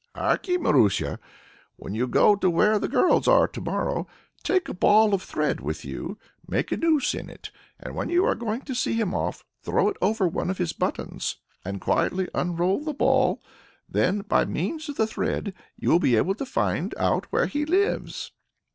"Harkye 0.15 0.57
Marusia! 0.57 1.19
When 1.75 1.93
you 1.93 2.07
go 2.07 2.35
to 2.35 2.49
where 2.49 2.79
the 2.79 2.87
girls 2.87 3.27
are 3.27 3.47
to 3.47 3.61
morrow, 3.61 4.07
take 4.41 4.67
a 4.67 4.73
ball 4.73 5.13
of 5.13 5.21
thread 5.21 5.59
with 5.59 5.85
you, 5.85 6.17
make 6.47 6.71
a 6.71 6.77
noose 6.77 7.13
in 7.13 7.29
it, 7.29 7.51
and, 7.79 7.93
when 7.93 8.09
you 8.09 8.25
are 8.25 8.33
going 8.33 8.61
to 8.61 8.73
see 8.73 8.93
him 8.93 9.13
off, 9.13 9.45
throw 9.61 9.89
it 9.89 9.97
over 10.01 10.27
one 10.27 10.49
of 10.49 10.57
his 10.57 10.73
buttons, 10.73 11.37
and 11.63 11.79
quietly 11.81 12.27
unroll 12.33 12.83
the 12.83 12.95
ball; 12.95 13.43
then, 13.87 14.21
by 14.21 14.43
means 14.43 14.89
of 14.89 14.95
the 14.97 15.05
thread, 15.05 15.53
you 15.77 15.89
will 15.91 15.99
be 15.99 16.15
able 16.15 16.33
to 16.33 16.47
find 16.47 16.95
out 16.97 17.25
where 17.31 17.45
he 17.45 17.63
lives." 17.63 18.31